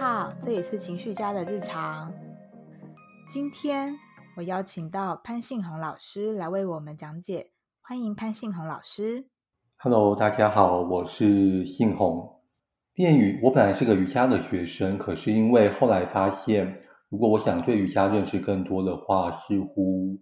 [0.00, 2.12] 好，这里是情绪家的日常。
[3.26, 3.92] 今天
[4.36, 9.26] 我邀请到潘信宏老师来为我们讲解，欢迎潘信宏老师。
[9.76, 12.40] Hello，大家好，我是信宏。
[12.94, 20.16] 练瑜，我本来是个瑜伽的学生，可是因为后来发现，如果我想对瑜伽认识更多的话，似乎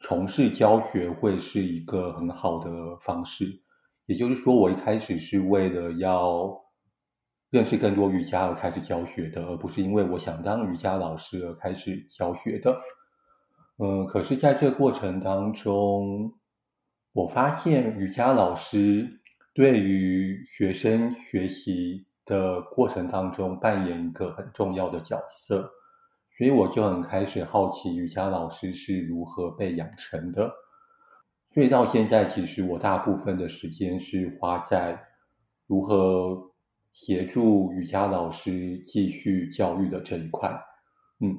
[0.00, 2.70] 从事教学会是一个很好的
[3.04, 3.62] 方式。
[4.06, 6.60] 也就是说，我一开始是为了要
[7.56, 12.76] 认识更多瑜伽而开始教学的，而不是因为我想当瑜伽老师而开始教学的。
[13.78, 16.34] 嗯，可是在这过程当中，
[17.14, 19.08] 我发现瑜伽老师
[19.54, 25.70] 对于学生学习的过程当中扮演一个很重要的角色，
[26.28, 30.52] 所以我就很开始好奇瑜伽老师是如何被养成的。
[31.48, 35.02] 所以到现在，其实我大部分的时间是花在
[35.66, 36.50] 如何
[36.96, 40.48] 协助瑜伽老师继续教育的这一块。
[41.20, 41.36] 嗯，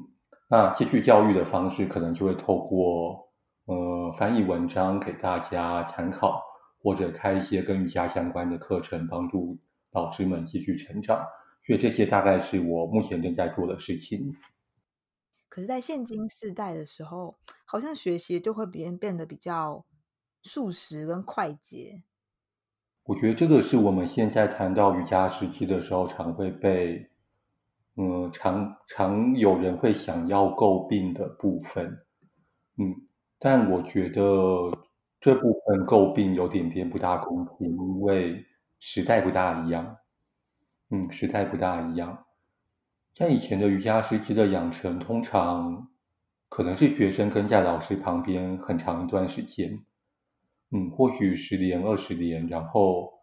[0.48, 3.28] 那继续教育的方式，可能就会透过
[3.66, 6.44] 呃翻译文章给大家参考，
[6.78, 9.58] 或者开一些跟瑜伽相关的课程，帮助
[9.94, 11.26] 老师们继续成长。
[11.66, 14.32] 所以这些大概是我目前正在做的事情。
[15.50, 17.36] 可是，在现今世代的时候，
[17.66, 19.84] 好像学习就会变变得比较。
[20.44, 22.04] 速食跟快捷，
[23.08, 27.10] 我觉得这个是我们现在谈到瑜伽时期的时候，常会被，
[27.96, 31.86] 嗯，常常有人会想要诟病的部分，
[32.78, 33.08] 嗯，
[33.40, 34.22] 但我觉得
[35.22, 38.46] 这部分诟病有点点不大公平，因为
[38.78, 39.96] 时代不大一样，
[40.90, 42.26] 嗯，时代不大一样，
[43.14, 45.88] 像以前的瑜伽时期的养成，通常
[46.50, 49.80] 可能是学生跟在老师旁边很长一段时间。
[50.72, 53.14] 嗯，或许十年、二十年，然后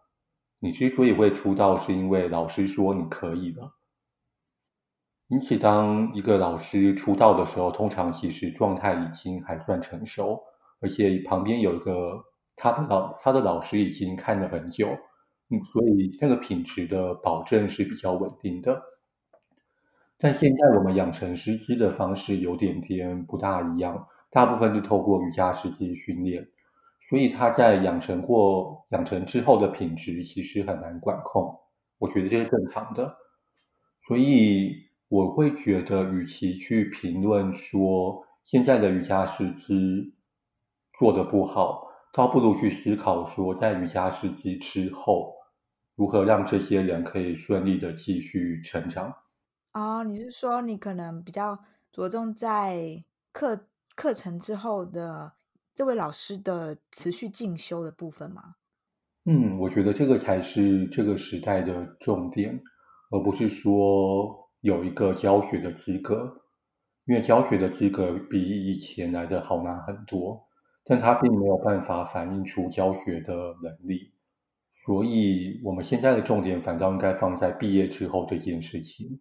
[0.58, 3.74] 你之所以会出道，是因为老师说你可以了。
[5.28, 10.42] 因此，当一个老师出道的时候，通常其实状态已经还算成熟，
[10.80, 12.24] 而且旁边有一个
[12.56, 14.88] 他的老他的老师已经看了很久，
[15.48, 18.82] 嗯，所以那个品质的保证是比较稳定的。
[20.16, 26.48] 但现在我们养成师资的方式有点点不大一样，大部分是透过瑜伽师资训练。
[27.08, 31.60] 所以他在养成过养成之后的品质其实很难管控，
[31.98, 33.14] 我觉得这是正常的。
[34.06, 34.72] 所以
[35.08, 40.14] 我会觉得，与其去评论说现在的瑜伽师资
[40.98, 45.34] 做得不好，倒不如去思考说，在瑜伽师资之后，
[45.94, 49.14] 如何让这些人可以顺利的继续成长。
[49.72, 51.58] 啊、哦，你是说你可能比较
[51.92, 55.34] 着重在课课程之后的？
[55.74, 58.54] 这位老师的持续进修的部分吗？
[59.24, 62.62] 嗯，我觉得这个才是这个时代的重点，
[63.10, 66.42] 而不是说有一个教学的资格，
[67.06, 70.46] 因为教学的资格比以前来的好拿很多，
[70.84, 74.12] 但它并没有办法反映出教学的能力，
[74.74, 79.20] 所以我们现在的重点反倒应该放在毕业之后这件事情。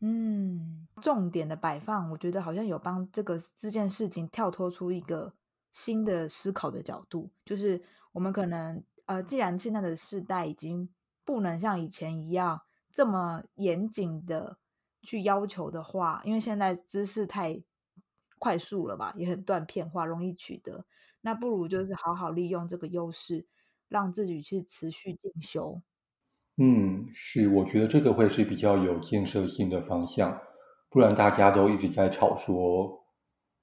[0.00, 5.34] 嗯，重点的摆放，我觉得好像有帮这个这件事情跳脱出一个。
[5.78, 7.80] 新的思考的角度，就是
[8.10, 10.88] 我们可能呃，既然现在的世代已经
[11.24, 14.58] 不能像以前一样这么严谨的
[15.02, 17.62] 去要求的话，因为现在知识太
[18.40, 20.84] 快速了吧，也很断片化，容易取得，
[21.20, 23.46] 那不如就是好好利用这个优势，
[23.86, 25.80] 让自己去持续进修。
[26.56, 30.36] 嗯，是，我觉得这个会是比较有建设性的方向，
[30.90, 32.97] 不然大家都一直在吵说。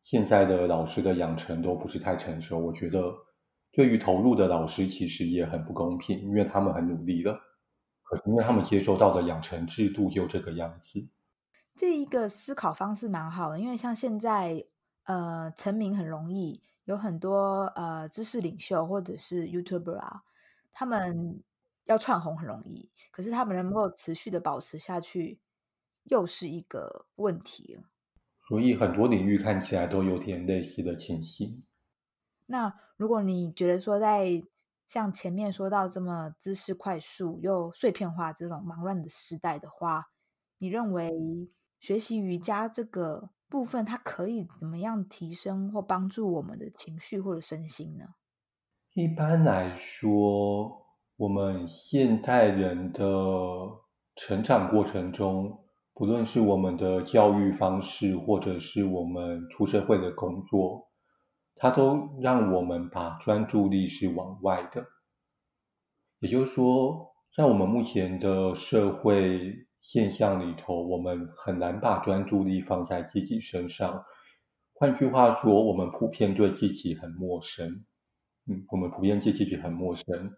[0.06, 3.12] 现在的老师的养成都不是太成熟，我觉得
[3.72, 7.34] 对于投入的老师其实也很不公平，因为他们很努力了，
[8.04, 11.08] 可是因为他们接受到的养成制度就这个样子。
[11.76, 14.68] 这一个思考方式蛮好的，因为像现在
[15.06, 20.22] 呃成名很容易，有很多呃知识领袖或者是 YouTuber 啊，
[20.72, 21.42] 他们
[21.86, 25.40] 要窜红很容易，可是他们能够持续的保持下去，
[26.04, 27.80] 又是一个问题。
[28.48, 31.64] 所以很多领域看起来都有点类似的情形。
[32.46, 34.44] 那如果你觉得说，在
[34.88, 40.12] 像前面说到这么知识快速又碎片化这种忙乱的时代的话，
[40.60, 41.12] 你认为
[41.80, 48.06] 学习瑜伽这个部分，它可以怎么样提升或帮助我们的情绪或者身心呢？
[48.94, 53.02] 一般来说，我们现代人的
[54.16, 55.65] 成长过程中，
[55.96, 60.90] 不论是我们的教育方式，或者是我们出社会的工作，
[61.56, 64.86] 它都让我们把专注力是往外的。
[66.20, 74.04] 也就是说，在我们目前的社会现象里头，我们很难把专注力放在自己身上。
[74.74, 77.86] 换句话说，我们普遍对自己很陌生。
[78.48, 80.34] 嗯，我们普遍对自己很陌生。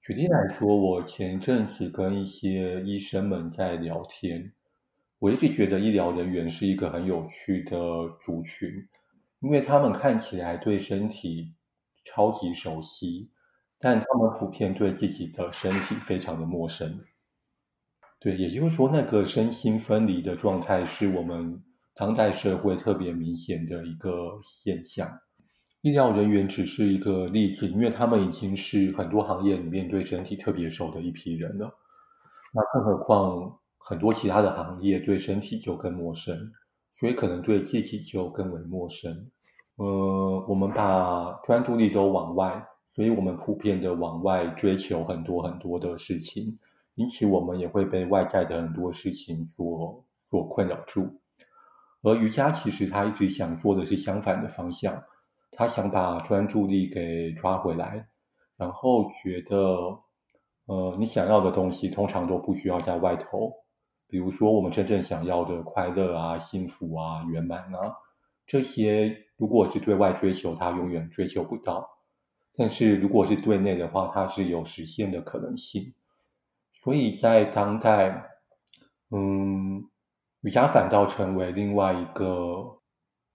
[0.00, 4.52] 举例来说，我前阵子跟一些医生们在聊天，
[5.18, 7.78] 我一直觉得医疗人员是一个很有趣的
[8.20, 8.68] 族群，
[9.40, 11.54] 因为他们看起来对身体
[12.04, 13.30] 超级熟悉，
[13.78, 17.00] 但他们普遍对自己的身体非常的陌生。
[18.18, 21.62] 对，也就是说，那个身心分离的状态是我们
[21.94, 25.20] 当代社会特别明显的一个现象。
[25.82, 31.72] 医疗人员只是一个例子，因为他们已经是很多行业里面对身体特别熟的一批人了。
[32.52, 36.52] 那更何况很多其他的行业对身体就更陌生，
[36.92, 39.30] 所以可能对自己就更为陌生。
[39.76, 46.58] 呃，我们把专注力都往外，所以我们普遍的往外追求很多很多的事情，
[46.96, 51.20] 因此我们也会被外在的很多事情所所困扰住。
[52.02, 55.00] 而瑜伽其实他一直想做的是相反的方向。
[55.52, 58.08] 他想把专注力给抓回来，
[58.56, 59.56] 然后觉得，
[60.66, 63.52] 呃，你想要的东西通常都不需要在外头。
[64.08, 67.92] 比如说，我们真正想要的快乐啊、幸福啊、圆满啊，
[68.46, 71.82] 这些如果是对外追求，它永远追求不到；
[72.56, 75.94] 但是如果是对内的话，它是有实现的可能性。
[76.72, 78.30] 所以在当代，
[79.10, 79.84] 嗯，
[80.42, 82.74] 瑜伽反倒成为另外一个。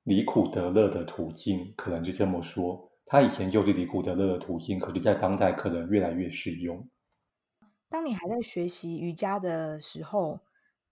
[0.03, 2.89] 离苦得乐的途径，可能就这么说。
[3.05, 6.89] 他以前就是离苦得乐的途径，可是，在当代可能越来越适用。
[7.87, 10.39] 当你还在学习瑜伽的时候，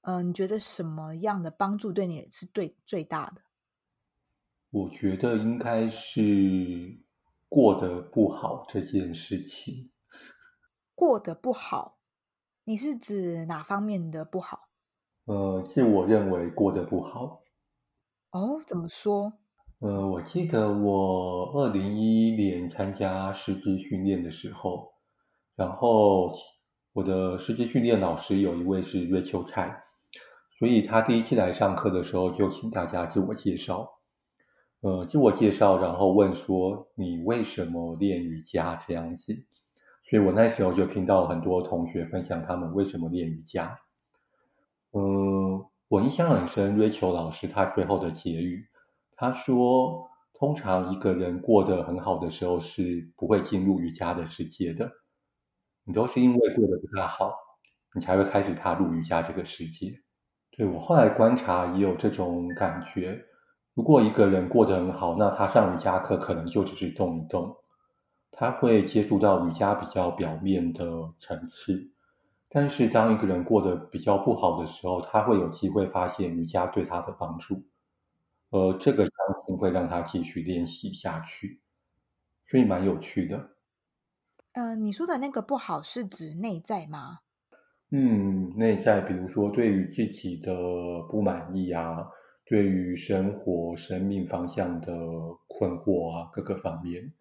[0.01, 3.41] 呃，你觉得什么样的帮助对你是对最大的？
[4.71, 7.01] 我觉得应该是
[7.47, 9.91] 过得不好这件事情。
[10.95, 11.99] 过得不好，
[12.65, 14.69] 你是指哪方面的不好？
[15.25, 17.43] 呃，是我认为过得不好。
[18.31, 19.33] 哦，怎么说？
[19.79, 24.93] 呃，我记得我二零一一年参加师资训练的时候，
[25.55, 26.31] 然后
[26.93, 29.81] 我的师资训练老师有一位是月秋菜，
[30.59, 33.93] 所以他第一期来上课的时候就请大家自我介绍，
[34.81, 39.45] 呃，自我介绍，然后问说你为什么练瑜伽这样子，
[40.03, 43.79] 所以我那时候就听到很多同学分享他们为什么练瑜伽，
[44.91, 48.67] 嗯、我印象很深，瑞秋老师他最后的结语，
[49.15, 54.91] 他说：“通常一个人过得很好的时候，是不会进入瑜伽的世界的。
[55.85, 57.33] 你都是因为过得不大好，
[57.95, 60.01] 你才会开始踏入瑜伽这个世界。”
[60.59, 63.17] 对，我后来观察也有这种感觉。
[63.75, 67.55] 如果一个人过得很好，那他上瑜伽课可能就只是动一动，
[68.29, 70.85] 他会接触到瑜伽比较表面的
[71.17, 71.93] 层次。
[72.49, 77.63] 但是，当一个人过得比较不好的时候，他会有机会发现瑜伽对他的帮助，
[78.49, 81.61] 呃，这个相信会让他继续练习下去，
[82.45, 83.51] 所以蛮有趣的。
[84.51, 87.19] 呃，你说的那个不好是指内在吗？
[87.91, 90.53] 嗯，内在，比如说对于自己的
[91.09, 92.07] 不满意啊，
[92.45, 94.91] 对于生活、生命方向的
[95.47, 97.13] 困惑啊，各个方面。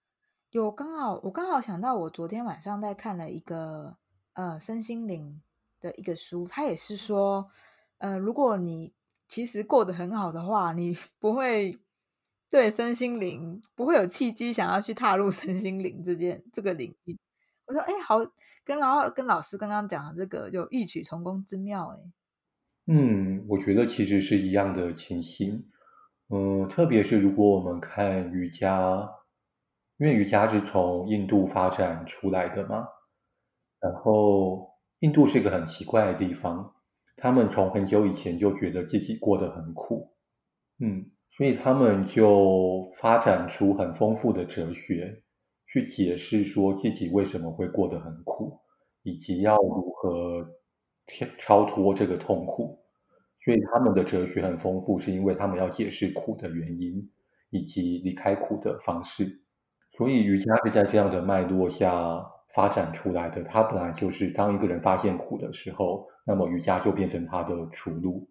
[0.50, 3.96] 有刚好，我刚好想到，我昨天晚上在看了一个。
[4.34, 5.42] 呃，身心灵
[5.80, 7.50] 的一个书，他也是说，
[7.98, 8.94] 呃，如果你
[9.28, 11.76] 其实过得很好的话，你 不会
[12.48, 17.18] 对身心灵不会有契机想要去踏入身心灵这件这个领域。
[17.66, 18.18] 我说，哎，好，
[18.68, 21.98] 跟老跟老师刚刚讲的这个有异曲同工之妙，哎。
[22.92, 25.70] 嗯，我觉得其实是一样的情形。
[26.28, 29.08] 嗯、特别是如果我们看瑜伽，
[29.96, 32.86] 因为瑜伽是从印度发展出来的嘛。
[33.80, 36.74] 然后，印度是一个很奇怪的地方，
[37.16, 40.12] 他们从很久以前就觉得自己过得很苦，
[40.78, 45.22] 嗯，所以他们就发展出很丰富的哲学，
[45.72, 48.58] 去解释说自己为什么会过得很苦，
[49.02, 50.46] 以及要如何
[51.38, 52.78] 超脱这个痛苦。
[53.44, 57.10] 所以他们的哲学很丰富，是因为他们要解释苦的原因，
[57.50, 59.42] 以及离开苦的方式。
[59.96, 62.24] 所以瑜伽是在这样的脉络下。
[62.54, 68.26] 发展出来的，它本来就是当一个人发现苦的时候，那么瑜伽就变成他的出路。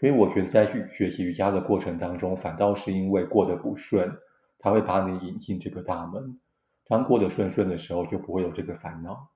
[0.00, 4.12] 所以我觉得在学学习瑜伽的过程当中，反倒是因为过得不顺，
[4.58, 6.38] 他会把你引进这个大门。
[6.88, 9.30] 当过得顺顺的时候，就不会有这个烦恼。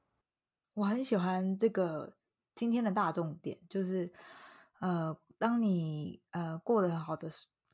[0.75, 2.17] 我很喜欢这个
[2.55, 4.13] 今天的大重点，就是
[4.81, 7.29] 呃，当你呃过得好的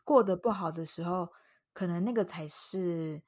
[0.04, 1.28] 过得不好的时候，
[1.72, 3.22] 可能那个才是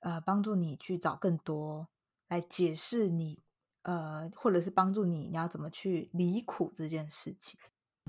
[0.00, 1.88] 呃帮助你去找更多。
[2.28, 3.40] 来解释你，
[3.82, 7.56] 呃，或者是帮助你，你要怎么去离苦这件事情，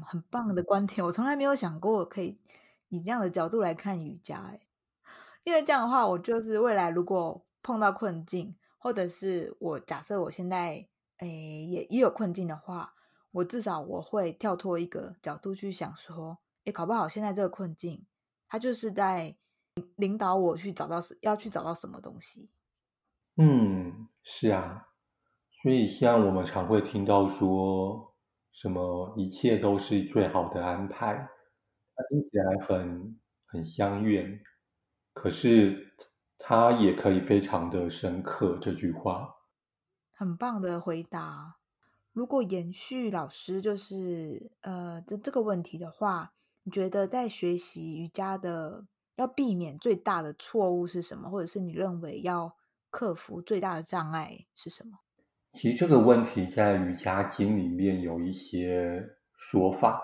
[0.02, 1.06] 很棒的观点。
[1.06, 2.40] 我从来没有想过可以
[2.90, 4.60] 以这样的角度来看瑜伽，哎，
[5.48, 10.86] 因为这样的话，我就是未来如果碰到困境，或者是我假设我现在
[11.20, 11.26] 诶
[11.66, 12.94] 也也有困境的话，
[13.32, 18.06] 我至少我会跳脱一个角度去想说，诶，搞不好现在这个困境，
[18.50, 19.38] 它就是在
[19.96, 22.50] 领导我去找到要去找到什么东西。
[23.38, 24.90] 嗯，是啊。
[25.50, 28.14] 所以，像我们常会听到说
[28.52, 31.14] 什么“一切都是最好的安排”，
[31.96, 34.38] 它听起来很很乡愿，
[35.20, 35.96] 可是
[36.38, 38.56] 他也可以非常的深刻。
[38.62, 39.36] 这句话
[40.14, 41.56] 很棒的回答。
[42.14, 51.30] 如果延续老师就是呃这这个问题的话，你觉得在学习瑜伽的要避免最大的错误是什么？
[51.30, 52.56] 或者是你认为要
[52.92, 55.00] 克服最大的障碍是什么？
[55.54, 59.04] 其实这个问题在瑜伽经里面有一些
[59.36, 60.00] 说法。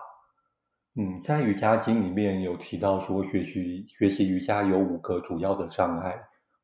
[0.95, 6.15] 嗯，在瑜伽经里面有提到说，学习学习瑜伽有五个主要的障碍。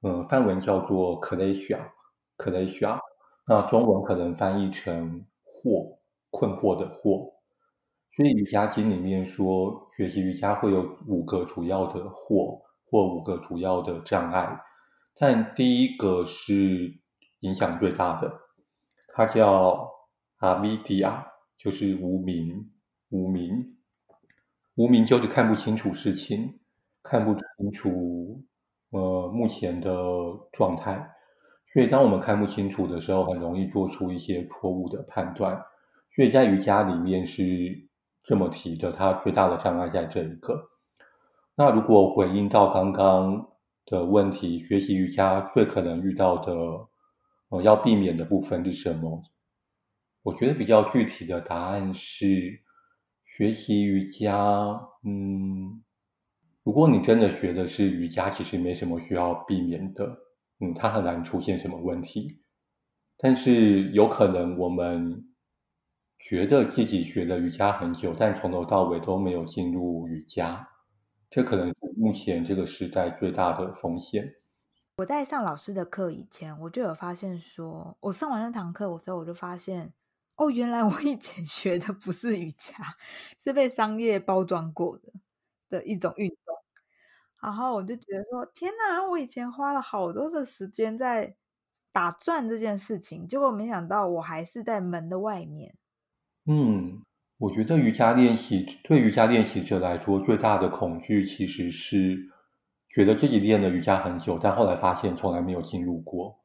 [0.01, 2.99] 嗯，梵文叫做 klesha，klesha，
[3.47, 5.97] 那中文可能翻译成惑，
[6.29, 7.33] 困惑的惑。
[8.15, 14.61] 所以瑜伽经里面说，学习瑜伽会有五个主要的惑，或五个主要的障碍。
[15.15, 17.01] 但第一个是
[17.39, 18.31] 影响最大的。
[19.15, 19.89] 它叫
[20.37, 21.25] 阿维迪亚，
[21.57, 22.71] 就是无明，
[23.09, 23.78] 无明，
[24.79, 26.57] 无明就是看不清楚事情，
[27.03, 28.41] 看不清楚
[28.91, 29.91] 呃目前的
[30.53, 31.05] 状态，
[31.65, 35.61] 所以当我们看不清楚的时候，很容易做出一些错误的判断。
[36.15, 37.43] 所以在瑜伽里面是
[38.23, 40.69] 这么提的，它最大的障碍在这一个。
[41.55, 43.49] 那如果回应到刚刚
[43.85, 46.53] 的问题，学习瑜伽最可能遇到的。
[47.49, 49.23] 呃，要避免的部分是什么？
[50.21, 52.61] 我觉得比较具体的答案是，
[53.39, 54.35] 学习瑜伽，
[55.05, 55.81] 嗯，
[56.61, 60.05] 如果你真的学的是瑜伽，其实没什么需要避免的，
[60.59, 62.41] 嗯，它很难出现什么问题。
[63.17, 65.33] 但是有可能我们
[66.17, 70.67] 觉得自己学了瑜伽很久，但从头到尾都没有进入瑜伽，
[71.29, 74.29] 这可能是目前这个时代最大的风险。
[74.97, 79.93] 我在上老师的课以前，我就有发现说，我上完那堂课，我之后我就发现，
[80.39, 82.73] 哦，原来我以前学的不是瑜伽，
[83.43, 85.11] 是被商业包装过的
[85.69, 86.55] 的一种运动。
[87.41, 91.35] 然后我就觉得说，天哪，我以前花了好多的时间在
[91.91, 95.75] 打转这件事情，结果没想到我还是在门的外面。
[96.45, 97.03] 嗯，
[97.37, 102.17] 我觉得瑜伽练习对瑜伽练习者来说，最大的恐惧其实是。
[102.91, 106.39] 觉得自己练了瑜伽很久，但后来发现从来没有进入过。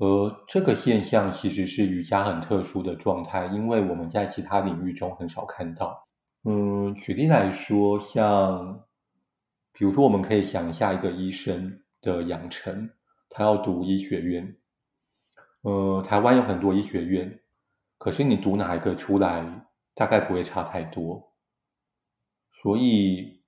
[0.00, 6.08] 而这个现象其实是瑜伽很特殊的状态，因为我们在其他领域中很少看到。
[6.44, 8.82] 嗯，举例来说，像
[9.72, 12.90] 比如说，我们可以想一下一个医生的养成，
[13.28, 14.56] 他要读医学院。
[15.60, 17.40] 呃，台湾有很多医学院，
[17.98, 21.34] 可是你读哪一个出来，大概不会差太多。
[22.50, 23.38] 所以。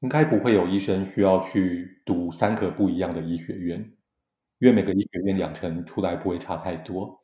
[0.00, 3.94] 应该不会有医生需要去读三个不一样的医学院，
[4.58, 7.22] 因为每个医学院养成出来不会差太多。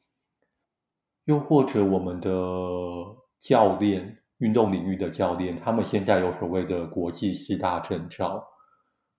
[1.24, 2.30] 又或者我们的
[3.38, 8.44] 教练，运动领域的教练，他们现在有所谓的国际四大证照，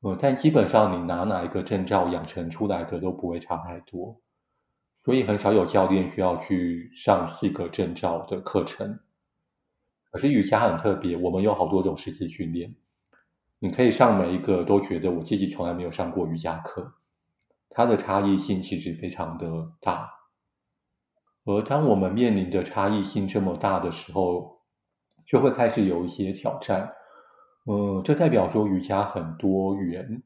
[0.01, 4.21] 呃，但基本上你拿哪一个证照养成出来的都不会差太多，
[5.03, 8.99] 所以很少有教练需要去上四个证照的课程。
[10.11, 12.75] 可是瑜伽很特别，我们有好多种实际训练。
[13.57, 16.93] 你可以上每一个都觉得我自己从来没有上过瑜伽课，
[17.75, 20.09] 它的差异性其实非常的大。
[21.43, 24.61] 而当我们面临的差异性这么大的时候，
[25.25, 26.93] 就会开始有一些挑战。
[27.65, 30.23] 嗯，这代表说瑜伽很多元，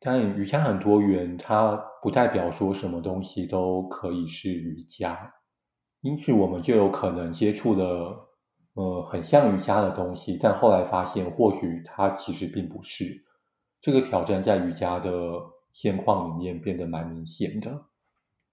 [0.00, 5.32] 但瑜伽很多元，它不代表说什么东西都可以是瑜伽。
[6.00, 8.26] 因此，我们就有可能接触了。
[8.74, 13.24] 呃，很像瑜伽的东西，但后来发现，或许它其实并不是。
[13.80, 15.10] 这个挑战在瑜伽的
[15.80, 17.84] 现况里面变得蛮明显的。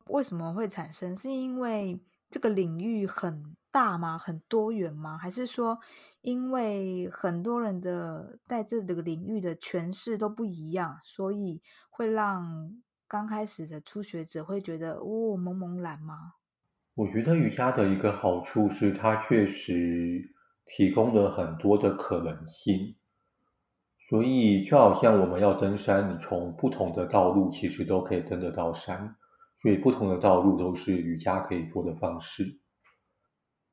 [0.09, 1.17] 为什么会产生？
[1.17, 4.15] 是因为这个领域很大吗？
[4.15, 5.17] 很多元吗？
[5.17, 5.79] 还是说，
[6.21, 16.33] 因为很多人的在这个领域的诠释都不一样，所以会让刚开始的初学者会觉得哦，懵懵然吗？
[16.93, 20.31] 我觉得瑜伽的一个好处是，它确实
[20.63, 22.95] 提供了很多的可能性。
[24.07, 29.15] 所以就好像我们要登山，你从不同的道路其实都可以登得到山。
[29.61, 32.59] 所以不同的道路都是瑜伽可以做的方式。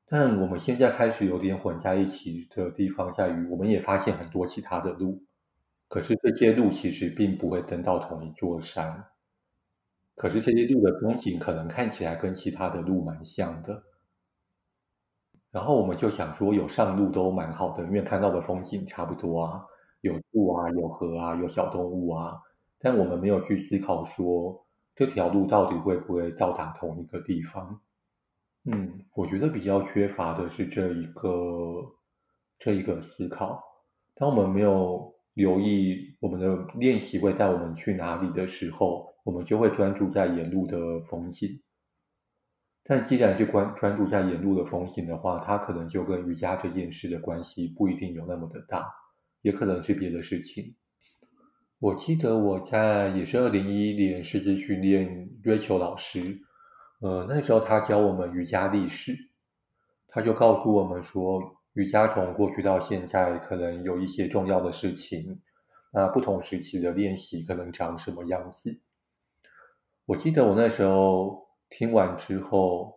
[0.07, 5.23] 但我们现在开始有点混在一起的地方在于，我们也发现很多其他的路，
[5.87, 9.05] 可是这些路其实并不会登到同一座山。
[10.15, 13.83] 可是这些路的风景可能看起来跟其他的路蛮像的。
[15.51, 19.63] 然后我们就想说，有上路都蛮好的，因为看到的风景差不多啊，
[20.03, 22.33] 有树啊，有河啊，有小动物啊。
[22.77, 27.79] 但我们没有去思考说，这条路到底会不会到达同一个地方。
[28.65, 31.29] 嗯，我觉得比较缺乏的是这一个
[32.59, 33.63] 这一个思考。
[34.15, 41.61] 当我们没有留意我们的练习会带我们去哪里的时候，我们就会专注在沿路的风景。
[42.83, 48.85] 但既然是关专注在沿路的风景的话，它可能就跟瑜伽这件事的关系不一定有那么的大，
[49.43, 50.75] 也可能是别的事情。
[51.77, 56.39] 我记得我在也是二零一一年师资训练瑞秋老师。
[57.01, 59.13] 呃，那时候他教我们瑜伽历史，
[60.07, 65.41] 他就告诉我们说，瑜伽从过去到现在，可能有一些重要的事情，
[65.91, 68.79] 那不同时期的练习可能长什么样子。
[70.05, 72.93] 我记得我那时候听完之后，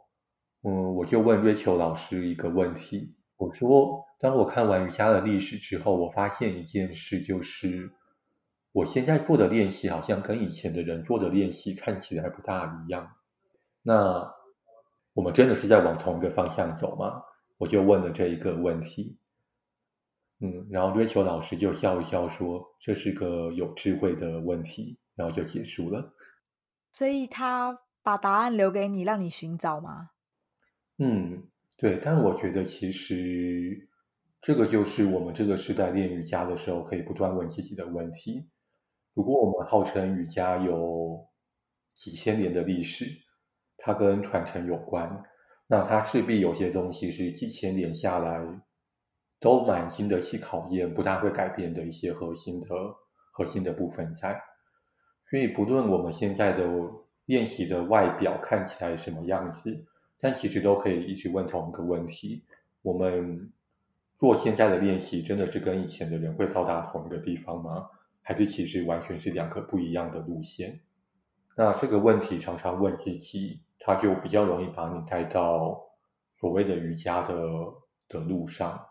[0.63, 7.93] 嗯，我就问瑞秋老师一个问题，我说，当我看完瑜伽的历史之后，我发现一件事，就是
[8.73, 13.17] 我现在做的练习好像跟以前的人做的练习看起来不大一样。
[13.83, 14.33] 那
[15.13, 17.23] 我们真的是在往同一个方向走吗？
[17.59, 19.19] 我就问了这一个问题。
[20.41, 26.13] 嗯，然后瑞秋老师就笑一笑说：“这是个有智慧的问题。”然后就结束了。
[26.93, 30.11] 所以他把答案留给你，让你寻找吗？
[30.99, 31.99] 嗯，对。
[32.03, 33.89] 但我觉得其实
[34.41, 38.49] 这个就是我们这个时代练瑜伽的时候可以不断问自己的问题。
[39.15, 41.27] 如果我们号称瑜伽有
[41.95, 43.07] 几千年的历史，
[43.79, 45.23] 它跟传承有关，
[45.67, 48.41] 那它势必有些东西是几千年下来
[49.41, 52.69] 都蛮经得起考验，不大会改变的一些核心的
[53.33, 54.41] 核心的部分在。
[55.31, 56.65] 所以，不论我们现在的
[57.25, 59.85] 练习的外表看起来什么样子，
[60.21, 62.45] 但其实都可以一直问同一个问题：
[62.83, 63.53] 我们
[64.19, 67.89] 做现在的练习，真的是跟以前的人会到达同一个地方吗？
[68.23, 70.81] 还是其实完全是两个不一样的路线？
[71.57, 73.61] 那这个问题常常问自己。
[73.79, 75.81] 它就比较容易把你带到
[76.41, 77.37] 所谓的瑜伽的
[78.09, 78.85] 的路上，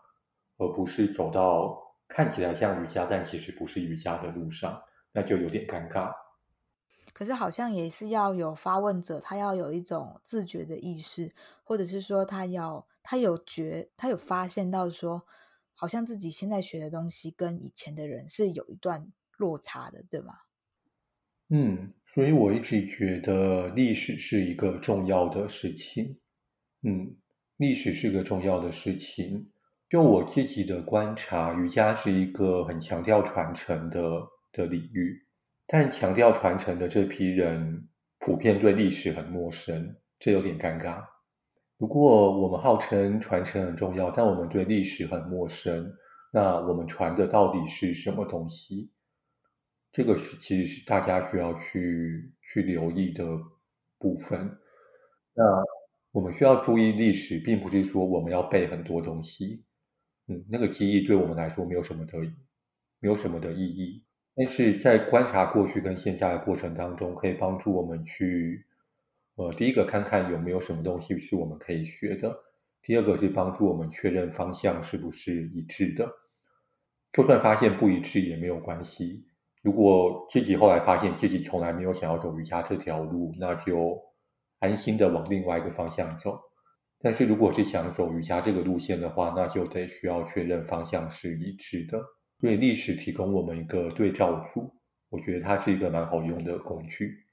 [0.56, 1.76] 而不是走到
[2.08, 6.10] 看起来像瑜伽，但其实不是瑜伽的路上，那就有点尴尬。
[7.16, 11.32] 可是好像也是要有发问者，他要有一种自觉的意识，
[11.64, 15.22] 或者是说他要他有觉，他有发现到说，
[15.72, 20.34] 好像自己现在学的东西跟以前的人是有一段落差的，对吗？
[21.48, 21.94] 嗯。
[22.04, 26.18] 所以我一直觉得历史是一个重要的事情，
[26.82, 27.16] 嗯，
[27.56, 29.50] 历史是个重要的事情。
[29.88, 34.00] 就我自己的观察，瑜伽是一个很强调传承的
[34.52, 35.25] 的领域，
[35.66, 37.88] 但强调传承的这批人
[38.20, 41.04] 普遍对历史很陌生，这有点尴尬。
[41.76, 45.92] 如果我们号称传承很重要，但我们对历史很陌生，
[46.32, 48.90] 那我们传的到底是什么东西？
[49.92, 53.24] 这个是其实是大家需要去去留意的
[53.98, 54.58] 部分。
[55.34, 55.42] 那
[56.12, 59.64] 我们需要注意历史，并不是说我们要背很多东西。
[60.28, 62.18] 嗯，那个记忆对我们来说没有什么的，
[63.00, 64.04] 没有什么的意义。
[64.38, 68.66] 但是在观察过去跟现在的过程当中，可以帮助我们去，
[69.36, 72.30] 呃，第一个看看有没有什么东西是我们可以学的；
[72.82, 76.06] 第二个是帮助我们确认方向是不是一致的。
[77.12, 79.26] 就算发现不一致也没有关系。
[79.62, 83.98] 如果自己后来发现自己从来没有想要走瑜伽这条路，那就
[84.58, 86.38] 安心的往另外一个方向走。
[86.98, 91.98] 但是如果是想走瑜伽这个路线的话，那就得需要确认方向是一致的。
[92.40, 94.70] 所以历史提供我们一个对照组，
[95.08, 97.24] 我觉得它是一个蛮好用的工具。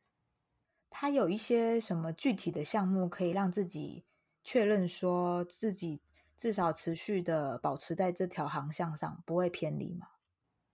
[0.90, 4.06] 它有一些什么具体的项目可以让自己
[4.44, 6.02] 确认说自己
[6.38, 10.08] 至少持续的保持在这条航向上，不会偏离吗？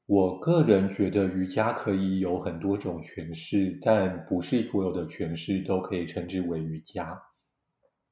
[0.05, 7.21] 我个人觉得瑜伽可以有很多种诠释，但不是所有的诠释都可以称之为瑜伽。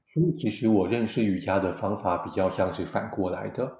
[0.06, 3.78] 所以，其实我认识瑜伽的方法比较像是反过来的，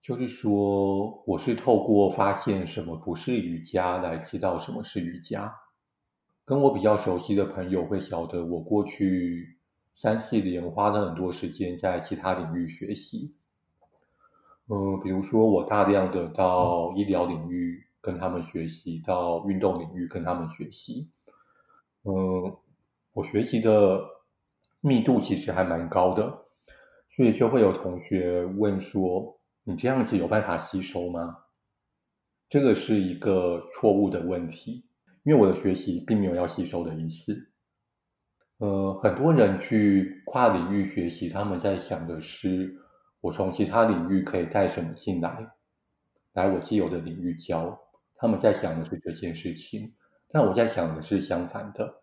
[0.00, 5.54] 就是说，我是透过发现什么不是瑜伽来知道什么是瑜伽。
[6.46, 9.58] 跟我比较熟悉的朋友会晓得，我过去
[9.94, 13.34] 三四年花了很多时间在其他领域学习。
[14.68, 21.10] 嗯，比如说我大量的到医疗领域跟他们学习，到运动领域跟他们学习。
[22.04, 22.56] 嗯，
[23.12, 24.00] 我学习的
[24.80, 26.46] 密度其实还蛮高的，
[27.10, 31.36] 所以就会有同学问说：“你这样子有办法吸收吗？”
[32.48, 34.84] 这个是一个错误的问题，
[35.22, 37.48] 因为我的学习并没有要吸收的意思。
[38.58, 42.76] 呃，很多人去跨领域学习，他们在想的是，
[43.20, 45.48] 我从其他领域可以带什么进来，
[46.32, 47.78] 来我既有的领域教。
[48.16, 49.94] 他们在想的是这件事情，
[50.28, 52.02] 但我在想的是相反的。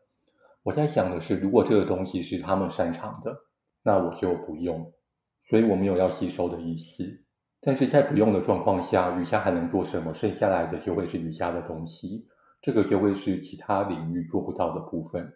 [0.63, 3.37] 我在想的是，如果这个东西是他们擅长的，
[3.83, 4.91] 那我就不用。
[5.43, 7.26] 所以我没有要吸收的意思。
[7.61, 10.13] 但是在不用的状况下，瑜伽还能做什么？
[10.13, 12.27] 剩下来的就会是瑜伽的东西，
[12.61, 15.33] 这个就会是其他领域做不到的部分。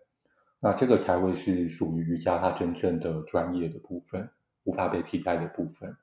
[0.60, 4.30] 那这个才会是属于瑜伽它真正的专业的部分，
[4.64, 5.98] 无法被替代的部分。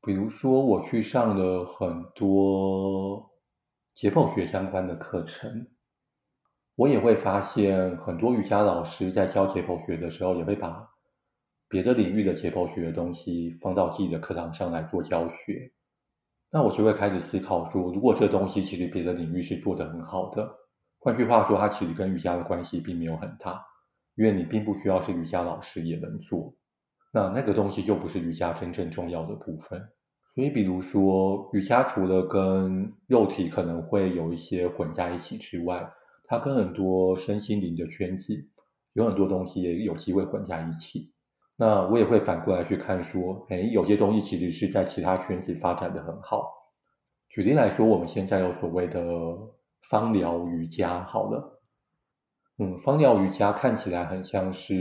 [0.00, 3.30] 比如说，我去上了很多
[3.92, 5.66] 解剖学相关的课程，
[6.76, 10.88] 我也会发现很多瑜伽老师在教解剖学的时候，也会把
[11.72, 15.72] 别的领域的解剖学的东西放到自己的课堂上来做教学，
[16.50, 20.46] 那我就会开始思考说，如果这东西其实别的领域是做得很好的，
[20.98, 23.64] 换句话说，它其实跟瑜伽的关系并没有很大，
[24.16, 26.54] 因为你并不需要是瑜伽老师也能做，
[27.10, 29.80] 那那个东西就不是瑜伽真正重要的部分。
[30.34, 35.90] 所以，比如说瑜伽除了跟肉体可能会有一些混在一起之外，
[36.26, 38.34] 它跟很多身心灵的圈子
[38.92, 41.10] 有很多东西也有机会混在一起。
[41.56, 46.50] 那我也会反过来去看，说，哎，有些东西其实是在其他圈子发展的很好。
[47.28, 49.00] 举例来说，我们现在有所谓的
[49.88, 51.60] 芳疗瑜伽，好了，
[52.58, 54.74] 嗯，芳疗瑜伽看起来很像是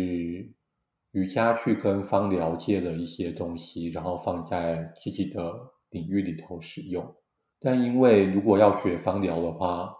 [1.11, 5.53] 瑜伽去跟芳疗借了一些东西，然后放在自己的
[5.91, 7.15] 领域里头使用。
[7.59, 9.93] 但因为如果要学芳疗的话，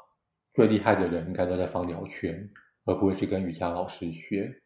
[0.51, 2.49] 最厉害的人应该都在芳疗圈，
[2.86, 4.61] 而不会是跟瑜伽老师学。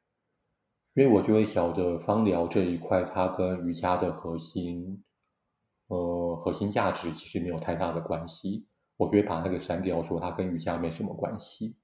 [0.95, 5.03] 所以我就会晓得芳疗这一块，它跟瑜伽的核心，
[5.87, 8.65] 呃，核心价值其实没有太大的关系。
[8.95, 11.75] 我就会把那个删掉，说它跟瑜伽没什么关系，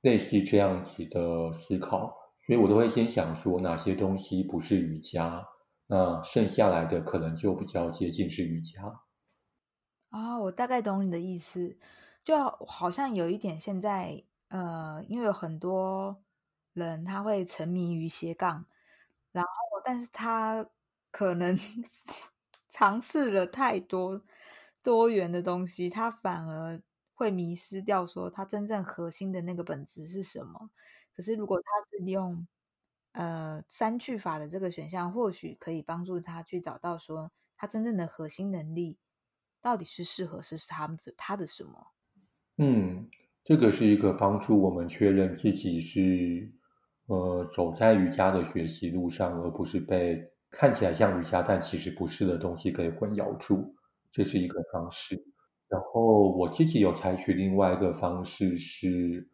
[0.00, 2.16] 类似这样子的思考。
[2.38, 5.46] 所以我都会先想说哪些东西不是瑜伽，
[5.86, 9.02] 那剩下来的可能就比较接近是瑜伽。
[10.08, 11.76] 啊、我大概懂你的意思，
[12.24, 12.34] 就
[12.66, 16.22] 好像有一点现在，呃，因为有很多。
[16.76, 18.66] 人他会沉迷于斜杠，
[19.32, 19.50] 然后，
[19.84, 20.68] 但是他
[21.10, 21.56] 可能
[22.68, 24.22] 尝试了太多
[24.82, 26.80] 多元的东西，他反而
[27.14, 30.70] 会迷失掉说他真正核心的那个本质是什么。
[31.14, 32.46] 可是如果他是利用
[33.12, 38.98] 呃三去法的这个选项，或许可以帮助他去找到说他真正的核心能力
[39.62, 41.92] 到底是适合是他们的他的什么。
[42.58, 43.10] 嗯，
[43.44, 46.52] 这个是一个帮助我们确认自己是。
[47.06, 53.74] 呃，走在瑜伽的学习路上，而不是被看起来像瑜伽但其实不是的东西给混淆住，
[54.10, 55.16] 这是一个方式。
[55.68, 59.28] 然后我自己有采取另外一个方式，是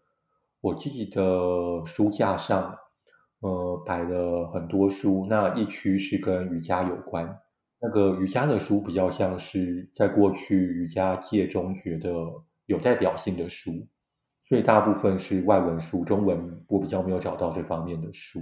[0.60, 1.22] 我自己的
[1.86, 2.74] 书架上，
[3.40, 7.38] 呃，摆了很多书，那一区是跟瑜伽有关。
[7.80, 12.10] 那个瑜伽的书比较像是在过去瑜伽界中觉得
[12.66, 13.72] 有代表性的书。
[14.52, 18.38] 所以大部分是外文书，中文我比较没有找到这方面的书。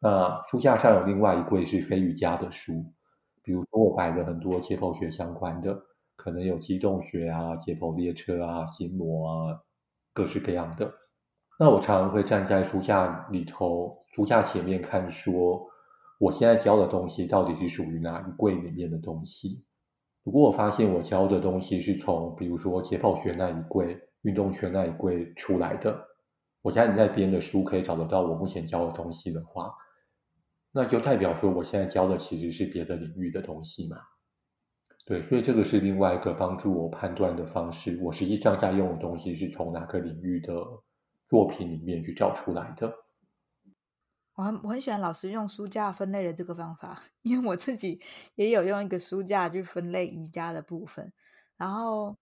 [0.00, 2.84] 那书架上有另外一柜是非瑜伽的书，
[3.42, 5.76] 比如说我摆了很多解剖学相关的，
[6.14, 9.58] 可能有机动学啊、解剖列车啊、筋膜啊，
[10.14, 10.88] 各式各样的。
[11.58, 15.66] 那我常常会站在书架里头，书架前面看，说
[16.20, 19.64] 我现在教的东西到底是属于哪一柜里面的东西。
[20.22, 24.00] 如果我发现我教的东西是从，比如说解剖学那一柜。
[24.22, 26.04] 运动圈那一柜出来的，
[26.62, 29.72] 我家里那边的书可以找得到我目前教的东西的话，
[30.70, 33.98] 那就代表说我现在教的其实是别的领域的东西嘛。
[35.04, 37.98] 对，所以这个是另外一个帮助我判断的方式。
[38.00, 40.54] 我实际上在用的东西是从哪个领域的
[41.28, 42.94] 作品里面去找出来的。
[44.36, 48.00] 我很我很喜欢老师用书架分类的这个方法， 因为我自己
[48.36, 51.12] 也有用一个书架去分类瑜伽的部分，
[51.56, 52.16] 然后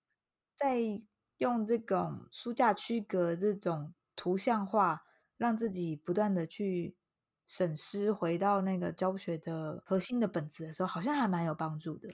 [0.56, 1.02] 在。
[1.40, 5.05] 用这种书架区隔这种图像化，
[5.38, 6.96] 让自己不断的去
[7.46, 12.09] 审视，回到那个教学的核心的本质的时候，好像还蛮有帮助的。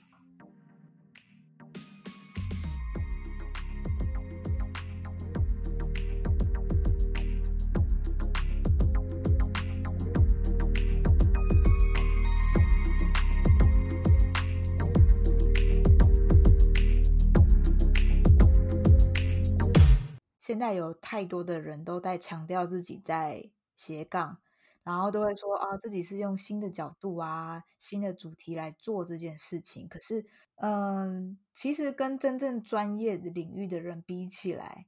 [20.47, 24.39] 现在有太多的人都在强调自己在斜杠，
[24.85, 29.89] 然后都会说啊，自己是用新的角度啊、新的主题来做这件事情。
[29.89, 34.87] 可是，嗯，其实跟真正专业的领域的人比起来，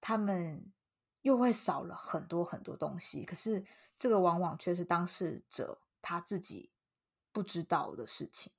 [0.00, 0.70] 他们
[1.22, 3.24] 又会少了很多很多东西。
[3.24, 3.64] 可是，
[3.98, 6.70] 这个往往却是当事者他自己
[7.32, 8.52] 不知道的事情。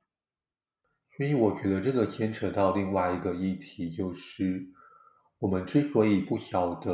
[1.15, 4.67] 所以，我觉得这个牵扯到另外一个议题，就是
[5.41, 6.91] 我们之所以不晓得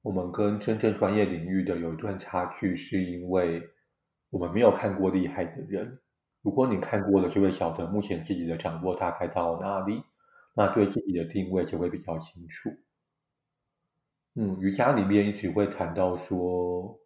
[0.00, 3.62] 我们跟真正专业领域的有一段差距，是因为
[4.30, 6.00] 我们没有看过厉害的人。
[6.40, 10.02] 如果你看过了，就会晓得目前自己的掌握大概到哪里，
[10.54, 12.70] 那对自己的定位就会比较清楚。
[14.36, 16.98] 嗯，瑜伽里面一直会谈到说，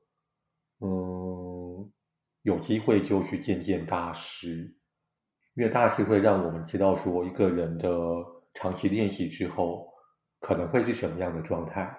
[0.78, 1.90] 嗯，
[2.42, 4.76] 有机会就去见见大师。
[5.54, 7.90] 因为大师会让我们知道，说一个人的
[8.54, 9.89] 长期练习之后
[10.40, 11.96] 可能会是什么样的状态。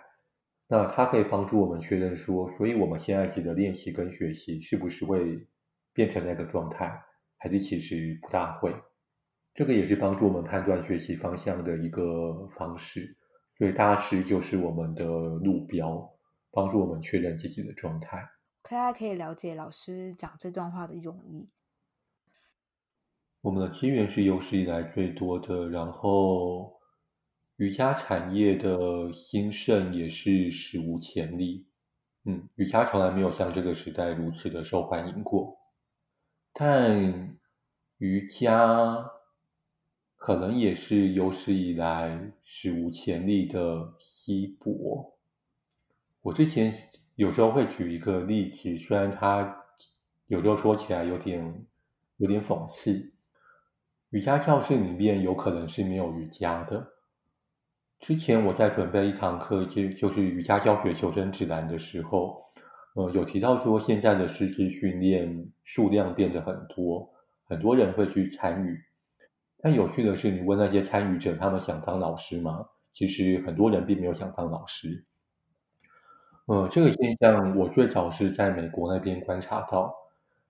[0.68, 5.48] 那它可以帮助我们确认说，所以我们现在自己的练习跟学习是不是会
[5.94, 7.02] 变成那个状态，
[7.38, 8.74] 还是其实不大会。
[9.54, 13.18] 这个也是帮助我们判断学习方向的一个方式。
[13.58, 16.10] 所以大师就是我们的路标，
[16.52, 18.28] 帮助我们确认自己的状态。
[18.64, 21.50] 大家可以了解老师讲这段话的用意。
[23.42, 26.81] 我们的资源是有史以来最多的，然后
[27.62, 31.64] 瑜伽产业的兴盛也是史无前例。
[32.24, 35.56] 嗯，瑜伽从来没有像这个时代如此的受欢迎过。
[36.54, 37.38] 但
[38.00, 39.12] 瑜伽
[40.16, 45.20] 可能也是有史以来史无前例的稀薄。
[46.24, 46.74] 我之前
[47.14, 49.56] 有时候会举一个例子，虽然它
[50.26, 51.68] 有时候说起来有点
[52.18, 53.14] 有点讽刺。
[54.10, 56.94] 瑜伽教室里面有可能是没有瑜伽的。
[58.02, 62.44] 之前我在准备一堂课，就就是瑜伽教学求生指南的时候，
[62.96, 67.08] 呃，有提到说现在的师资训练数量变得很多，
[67.46, 68.76] 很多人会去参与。
[69.62, 72.66] 但有趣的是，你问那些参与者，他们想当老师吗？
[72.92, 75.06] 其实很多人并没有想当老师。
[76.48, 79.94] 呃，这个现象我最早是在美国那边观察到。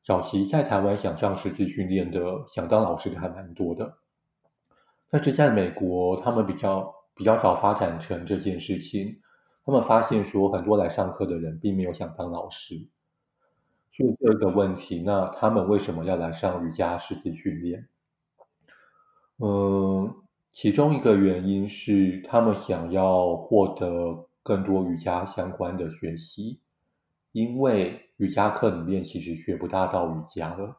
[0.01, 3.97] 早期在台湾想上师资训练的，想当老师的还蛮多的，
[5.09, 9.21] 但是在美国，他们比较比较早发展成这件事情。
[9.63, 12.87] 他们发现说，很多来上课的人并没有想当老师，
[13.91, 17.87] 所以这个问题，那他们为什么要来上瑜伽师资训练？
[19.37, 20.15] 嗯，
[20.49, 26.59] 其中一个原因是他们想要获得更多瑜伽相关的学习。
[27.31, 30.75] 因为瑜伽课里面其实学不大到瑜伽了，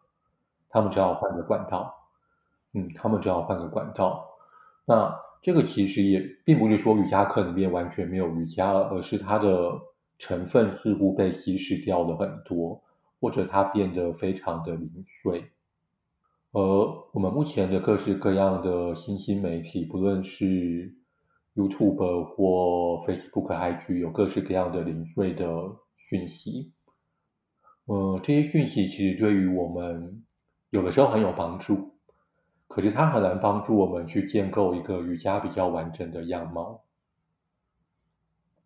[0.68, 1.94] 他们只要换个管道，
[2.74, 4.28] 嗯，他们只要换个管道。
[4.84, 9.72] 那这个其实也并不是说瑜伽课里面完全没有瑜伽，而是它的
[10.18, 12.82] 成分似乎被稀释掉了很多，
[13.20, 15.50] 或者它变得非常的零碎。
[16.52, 16.60] 而
[17.12, 20.94] 我们目前的各式各样的新兴媒体，不论是
[21.54, 25.46] YouTube 或 Facebook、IG，有各式各样的零碎的。
[25.94, 26.72] 讯息，
[27.84, 30.24] 呃，这些讯息其实对于我们
[30.70, 31.91] 有的时候很有帮助，
[32.74, 36.84] 可是它很难帮助我们去建构一个瑜伽比较完整的样貌。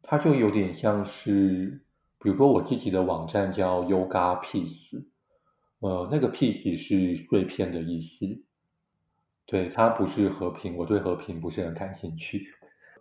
[0.00, 1.82] 它就有点像是，
[2.20, 5.04] 比如说我自己的网站叫 Yoga Piece，
[5.80, 8.44] 呃，那个 Piece 是碎片的意思，
[9.44, 12.46] 对，它不是和平，我对和平不是很感兴趣。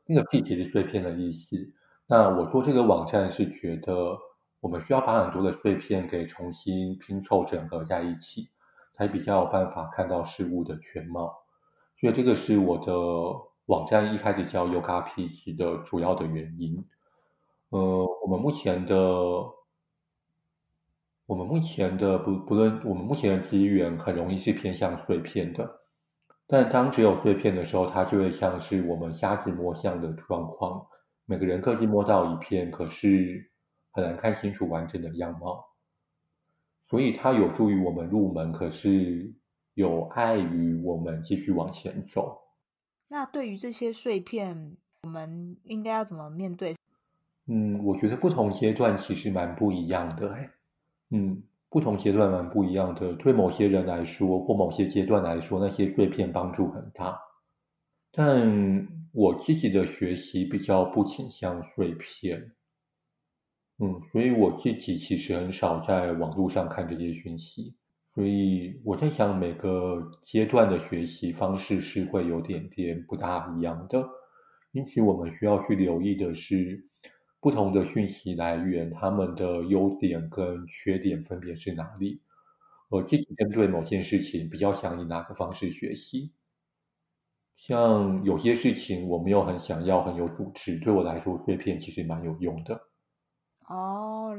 [0.07, 1.71] 那个 Peace 是碎片的意思。
[2.07, 4.17] 那我做这个网站是觉得，
[4.59, 8.49] 我们需要把很多的碎片给重新拼凑整合在一起，
[8.97, 11.43] 才比较有办法看到事物的全貌。
[11.99, 12.93] 所以这个是我的
[13.67, 16.85] 网站一开始叫 Yoga Peace 的主要的原因。
[17.69, 18.95] 呃，我们目前的，
[21.25, 25.81] 我们目前的不不论我们目前的资源很容易是偏向碎片的，
[26.47, 30.85] 但当只有碎片的时候，它就会像是我们瞎子摸象的状况。
[31.25, 33.51] 每个人各自摸到一片，可是
[33.91, 35.65] 很难看清楚完整的样貌，
[36.85, 39.33] 所以它有助于我们入门，可是
[39.73, 42.39] 有碍于我们继续往前走。
[43.09, 46.73] 那对于这些碎片，我们应该要怎么面对？
[47.47, 50.49] 嗯，我觉得不同阶段其实蛮不一样的，哎，
[51.09, 53.13] 嗯，不同阶段蛮不一样的。
[53.15, 57.19] 对某些人来说，或某些阶段来说，那些碎片帮助很大，
[58.11, 58.87] 但。
[59.17, 62.51] 我自己的学习比较不倾向碎片，
[63.79, 74.07] 嗯，所以我自己其实很少在网络上看这些讯息，所以我在想每个阶段的学习方式是会有点点不大一样的，
[74.71, 76.87] 因此我们需要去留意的是，
[77.41, 82.21] 不同的讯息来源，他们的优点跟缺点分别是哪里？
[82.87, 86.31] 我自己针对某件事情比较想以哪个方式学习？
[87.57, 92.84] 像有些事情我没有很想要很有组织，对我来说碎片其实蛮有用的。
[93.67, 94.35] 哦，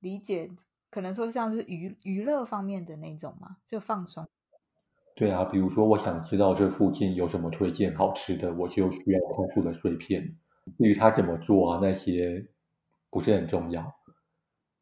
[0.00, 0.50] 理解，
[0.90, 4.26] 可能说像是娱娱乐方面的那种嘛，就放松。
[5.14, 10.38] 对啊，比如说我想知道这附近有什么推荐好吃的，我就需要快速的碎片。
[10.78, 12.46] 至于他怎么做啊，那些
[13.10, 13.82] 不是很重要。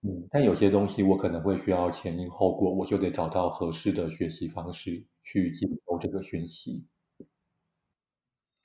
[0.03, 6.87] 嗯，但有些东西我可能会需要前因后果，我就得找到合适的学习方式去接收这个讯息。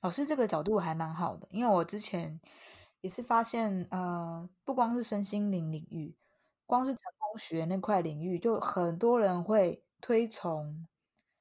[0.02, 2.38] 老师这个角度还蛮好的，因为我之前
[3.02, 6.16] 也是发现，呃，不光是身心灵领域，
[6.66, 10.86] 光是成功学那块领域，就很多人会推崇，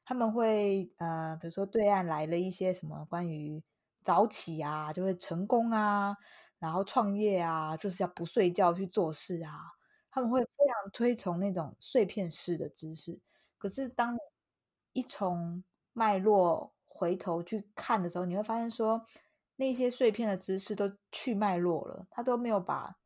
[0.03, 3.63] 他们会呃，比如说对岸来了一些什么关于
[4.03, 6.17] 早起啊，就会成功啊，
[6.57, 9.53] 然后创业啊，就是要不睡觉去做事啊，
[10.09, 13.21] 他们会非常推崇那种碎片式的知识。
[13.59, 14.17] 可是当
[14.93, 19.05] 一从脉络回头去看的时候，你会发现说，
[19.61, 22.97] 那些碎片的知识都去脉络了，他都没有把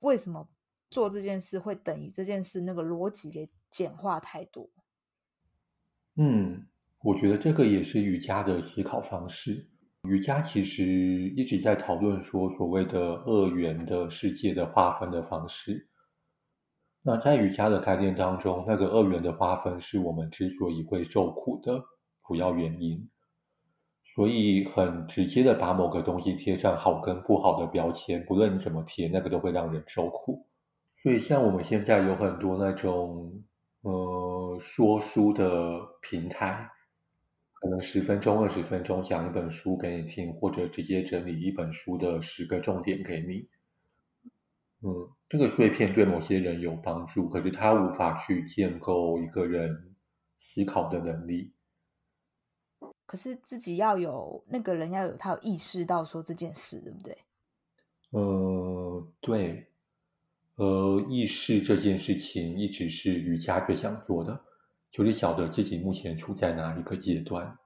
[0.00, 0.46] 为什么
[0.90, 4.68] 做这件事会等于这件事那个逻辑给简化太多。
[6.16, 6.66] 嗯，
[7.00, 9.66] 我觉得这个也是瑜伽的思考方式。
[10.02, 10.84] 瑜伽其实
[11.34, 15.88] 一直在讨论说，所谓的二元的世界的划分的方式。
[17.00, 21.82] 那在瑜伽的概念当中，那个二元的划分是我们之所以会受苦的
[22.28, 23.08] 主要原因。
[24.14, 30.46] 所以很直接的把某个东西贴上好跟不好的标签，不论你怎么贴，那个都会让人受苦。
[31.02, 33.42] 所以像我们现在有很多那种
[33.80, 36.70] 呃说书的平台，
[37.54, 43.48] 可能十分钟、二十分钟讲一本书给你听，或者直接整理一本书的十个重点给你。
[44.82, 49.96] 嗯，这个碎片对某些人有帮助，可是它无法去建构一个人
[50.38, 51.52] 思考的能力。
[53.06, 57.18] 可是自己要有那个人要有他有意识到说这件事，对不对？
[58.10, 59.68] 呃，对，
[60.56, 64.40] 呃，意识这件事情一直是瑜伽最想做的，
[64.90, 67.58] 就是晓得自己目前处在哪一个阶段。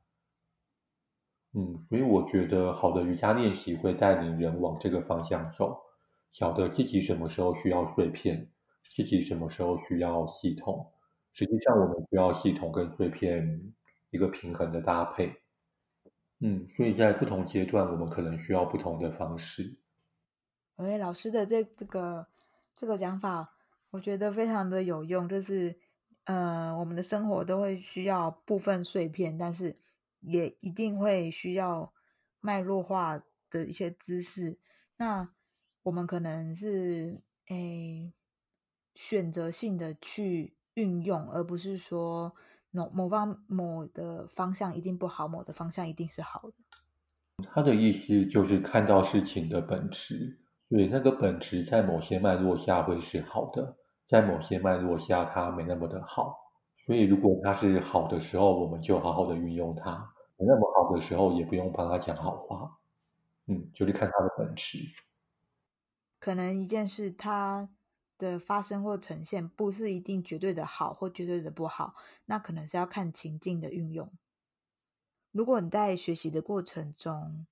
[1.52, 5.78] 嗯，所以我觉得好的瑜伽练习会带领人往这个方向走，
[6.30, 8.50] 晓得自己什么时候需要碎片，
[8.90, 10.90] 自己什么时候需要系统。
[11.32, 13.72] 实际上，我们需要系统跟碎片。
[14.10, 15.42] 一个平衡的搭配，
[16.40, 19.76] 嗯，所以在不同阶段，我们可能需要不同的方式。
[20.76, 22.26] 哎，老师的这这个
[22.74, 23.52] 这个讲法，
[23.90, 25.28] 我觉得非常的有用。
[25.28, 25.78] 就是，
[26.24, 29.76] 呃，我们的生活都会需要部分碎片，但是
[30.20, 31.92] 也一定会需要
[32.40, 34.58] 脉络化的一些知识。
[34.96, 35.28] 那
[35.82, 38.12] 我们可能是诶
[38.94, 42.34] 选择性的去运用，而不是说。
[42.70, 46.54] 某某方某的方向一定不好，某的方向一定是好的。
[47.54, 53.76] 他的意思就是看到事情的本质，所以那个本质在某些脉络下会是好的，
[54.08, 56.36] 在某些脉络下它没那么的好。
[56.76, 59.92] 所以如果它是好的时候，我们就好好的运用它；
[60.36, 62.78] 没那么好的时候，也不用帮他讲好话。
[63.46, 64.78] 嗯，就是看它的本质。
[66.18, 67.68] 可能一件事它。
[68.18, 71.94] 的发生或呈现不是一定绝对的好或绝对的不好，
[72.26, 74.10] 那可能是要看情境的运用。
[75.30, 77.46] 如果你在学习的过程中，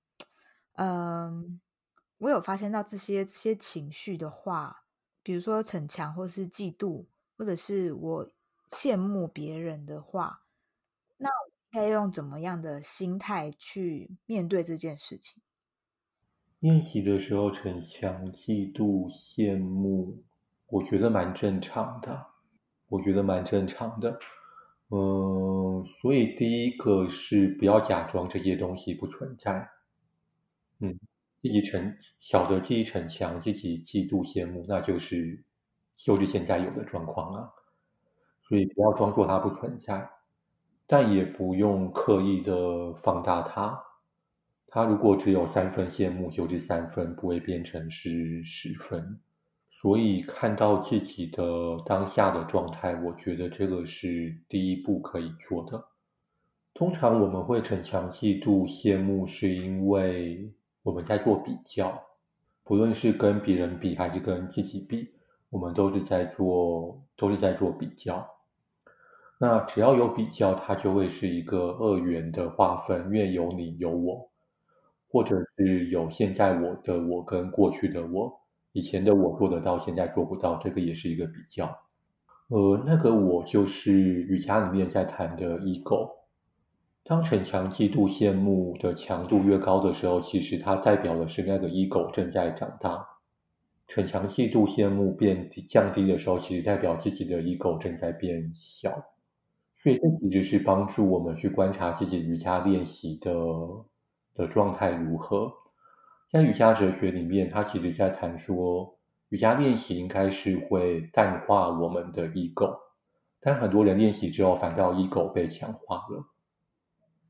[0.73, 1.61] 嗯，
[2.17, 4.83] 我有发现到这些些情绪的话，
[5.23, 7.05] 比如说逞强或是嫉妒，
[7.37, 8.31] 或者是我
[8.69, 10.43] 羡慕别人的话，
[11.17, 15.41] 那我应该用怎么样的心态去面对这件事情？
[16.59, 20.23] 练习的时候逞强、嫉妒、羡慕。
[20.67, 22.25] 我觉得蛮正常的，
[22.89, 24.19] 我觉得蛮正常的，
[24.89, 29.69] 嗯，所以第一个是不要假装这些东西不存在，
[30.79, 30.99] 嗯，
[31.41, 35.43] 自己逞晓得自己逞强，自己嫉妒羡慕，那就是
[35.95, 37.49] 就是现在有的状况啊，
[38.47, 40.09] 所以不要装作它不存在，
[40.85, 43.81] 但也不用刻意的放大它，
[44.67, 49.19] 它如果只有三分羡慕，就是三分，不会变成是十分。
[49.79, 51.43] 所以看到自己的
[51.85, 55.85] 当下的状态，我觉得这个是第一步可以做的。
[56.73, 60.51] 通常我们会逞强、嫉妒、羡慕，是因为
[60.81, 62.03] 我们在做比较，
[62.63, 65.13] 不论是跟别人比还是跟自己比，
[65.51, 68.27] 我们都是在做，都是在做比较。
[69.39, 74.31] 那只要有比较，它就会是一个二元的划分，因为有你有我，
[75.07, 78.41] 或者是有现在我的我跟过去的我。
[78.71, 81.65] 以前的我做得到，现在做不到，这个也是一个比较。
[82.49, 86.17] 呃，那个我就是瑜伽里面在谈的 ego。
[87.03, 93.05] 当逞强、嫉妒、羡慕的强度越高的时候，其实它代表的是那个 ego 正在长大。
[93.87, 98.91] 逞强、嫉妒、羡慕变低降低的时候，其实代表自己的 ego 正在变小。
[99.77, 103.33] 所以这其实是帮助我们去观察自己瑜伽练习的
[104.35, 105.53] 的状态如何。
[106.29, 108.97] 在瑜伽哲学里面，它其实在谈说，
[109.29, 112.77] 瑜伽练习应该是会淡化我们的 ego，
[113.39, 116.25] 但很多人练习之后，反倒 ego 被强化了。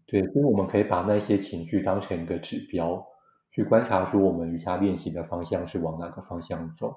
[0.08, 3.06] 对，所以我们可以把那些情绪当成一个指标。
[3.52, 6.95] 去观察说我们瑜伽练习的方向是往哪个方向走。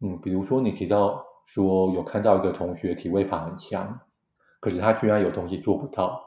[0.00, 4.00] 嗯，比如说你提到说有看到一个同学体位法很强，
[4.60, 6.20] 可是他居然有东西做不到，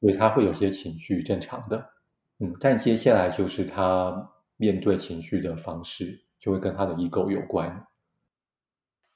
[0.00, 1.95] 所以他会有些情绪，正常的。
[2.38, 7.86] 嗯，但接下来就是他面对情绪的方式，就会跟他的 ego 有关。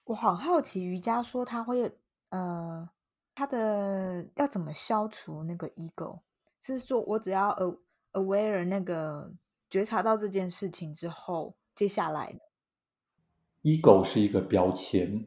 [0.05, 1.93] 我很好奇，瑜伽说他会
[2.31, 2.89] 呃，
[3.35, 6.21] 他的要怎么消除那个 ego？
[6.63, 7.79] 就是说我只要呃。
[8.13, 9.33] aware 那个
[9.71, 12.41] 觉察到这件事情之后，接下来
[13.63, 15.25] ，ego 是一个标签，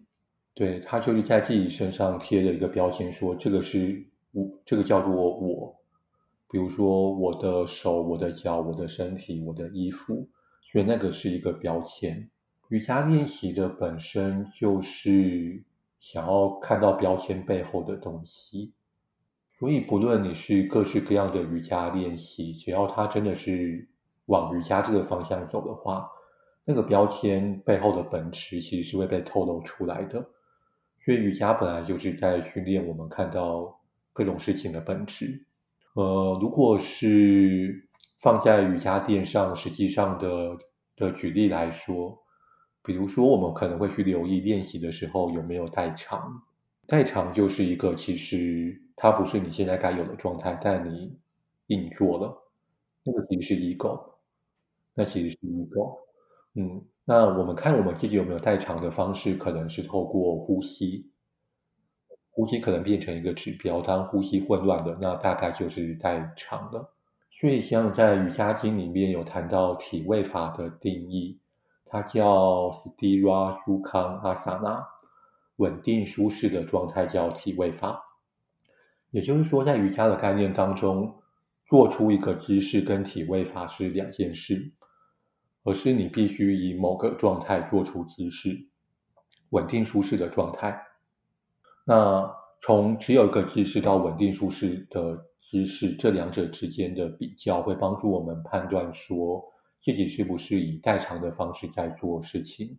[0.53, 5.73] 对，他就是在自己身上贴了一个标签，说这个是我，这个叫做我。
[6.53, 10.29] 比如说我的手、我的脚、我的身体、我的衣服，
[10.61, 12.29] 所以那个是一个标签。
[12.69, 15.63] 瑜伽练习的本身就是
[15.99, 18.71] 想要看到标签背后的东西。
[19.51, 23.89] 所以，不论你是各式各样的瑜伽练习，只要它真的是
[24.27, 26.07] 往瑜伽这个方向走的话，
[26.65, 30.21] 那个标签背后的本质其实是会被透露出来的。
[31.03, 33.81] 所以，瑜伽本来就是在训练我们看到
[34.13, 35.47] 各种事情的本质。
[35.93, 37.87] 呃，如果是
[38.19, 40.57] 放在瑜伽垫上，实际上的
[40.95, 42.17] 的举例来说，
[42.83, 46.41] 比如说我们可能会去留意练习的时候有没有代偿。
[46.87, 48.79] 代偿就是一个其实。
[48.95, 51.17] 它不是你现在该有的状态，但你
[51.65, 52.31] 硬做了，
[53.03, 53.99] 那个其实是 ego，
[54.93, 55.97] 那其实是 ego。
[56.53, 61.09] 嗯，那我们看我们自己有没有代偿的方式，可能是透过呼吸，
[62.35, 63.79] 呼吸可能变成一个指标。
[63.79, 66.93] 当呼吸混乱的，那大概就是代偿了。
[67.29, 71.39] 所以，像在瑜伽经里面有谈到体位法的定义，
[71.85, 74.83] 它叫 Sthira Sukham Asana，
[75.57, 78.03] 稳定舒适的状态叫体位法。
[79.11, 81.21] 也就是说，在瑜伽的概念当中，
[81.65, 84.73] 做出一个姿势跟体位法是两件事，
[85.63, 88.67] 而是你必须以某个状态做出姿势，
[89.51, 90.81] 稳定舒适的状态。
[91.83, 99.43] 那从只有一个姿势到稳定舒适的姿势，这两者之间的比较，会帮助我们判断说
[99.79, 102.77] 自己是不是以代偿的方式在做事情。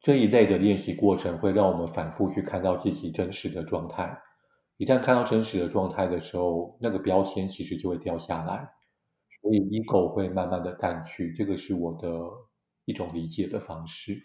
[0.00, 4.20] 这一类的练习过程会让我们反复去看到自己真实的状态。
[4.76, 8.68] 一旦看到真实的状态的时候，那个标签其实就会掉下来，
[9.40, 11.32] 所以 ego 会慢慢的淡去。
[11.32, 12.08] 这个是我的
[12.84, 14.20] 一种理解的方式。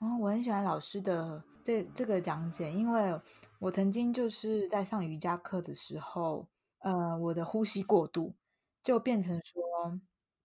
[0.00, 3.20] 哦，我很喜欢老师的这这个讲解，因为
[3.58, 6.48] 我曾经就是在上瑜伽课的时候，
[6.78, 8.34] 呃，我的呼吸过度，
[8.82, 9.62] 就变成说，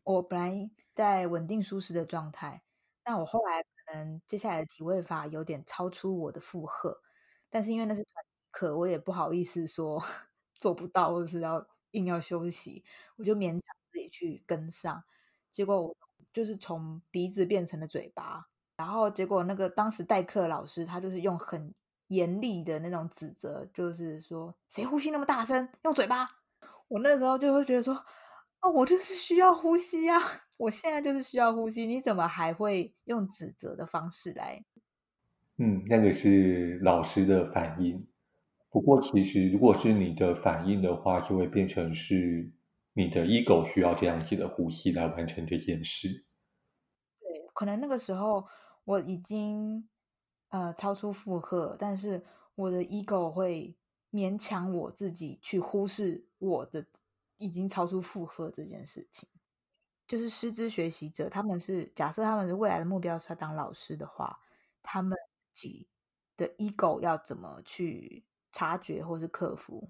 [0.04, 2.64] 我本来在稳定舒适的状态，
[3.06, 7.02] 那我后来可能接下来的体位法有点超出我的负荷，
[7.50, 10.02] 但是因为那是团课我也不好意思说
[10.56, 12.84] 做不到，或者是要硬要休息，
[13.18, 13.62] 我就勉强
[13.92, 15.04] 自己去跟上。
[15.52, 15.96] 结果我
[16.34, 18.48] 就是从鼻子变成了嘴巴，
[18.78, 21.74] 然后结果那个当时代课老师他就是用很
[22.08, 26.28] 严厉的那种指责，就是说谁呼吸那么大声，用嘴巴。
[26.88, 27.94] 我那时候就会觉得说，
[28.62, 30.18] 哦，我就是需要呼吸呀，
[30.58, 34.64] 我现在就是需要呼吸，你怎么还会用指责的方式来？
[35.58, 38.08] 嗯，那个是老师的反应。
[38.70, 42.52] 不过，其实如果是你的反应的话，就会变成是
[42.94, 46.26] 你的 ego 需要这样子的呼吸来完成这件事。
[47.20, 48.48] 对，可能那个时候
[48.88, 49.86] 我已经
[50.48, 52.24] 呃超出负荷，但是
[52.56, 53.76] 我的 ego 会
[54.14, 56.86] 勉强我自己去忽视我的
[57.38, 59.28] 已经超出负荷这件事情。
[60.08, 64.40] 就是师资学习者，他们是假设他们是未来的目标是要当老师的话，
[64.82, 65.18] 他们
[65.52, 65.90] 自己
[66.38, 68.24] 的 ego 要怎么去
[68.54, 69.90] 察觉或是克服，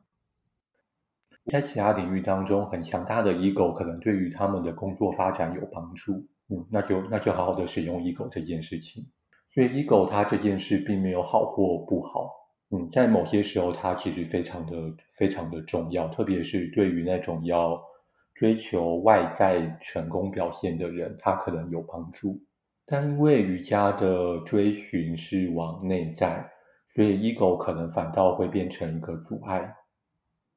[1.46, 6.26] 在其他领域当中，很强大的 ego 可能对于他们的工作发展有帮助。
[6.50, 9.06] 嗯，那就那就好好的使用 ego 这件事情。
[9.54, 12.32] 所以 ego 它这件事并没有好或不好。
[12.70, 14.74] 嗯，在某些时候，它其实非常的
[15.16, 17.82] 非常的重要，特别是对于那种要
[18.36, 22.42] 追求外在成功表现的人，它可能有帮助。
[22.86, 26.50] 但因为瑜伽的追寻是往内在，
[26.94, 29.74] 所以 ego 可能反倒会变成一个阻碍。